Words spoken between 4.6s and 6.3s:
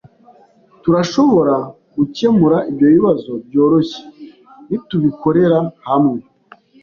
nitubikorera hamwe.